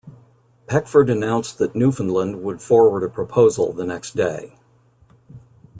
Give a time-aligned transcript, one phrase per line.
[0.65, 4.55] Peckford announced that Newfoundland would forward a proposal the next day.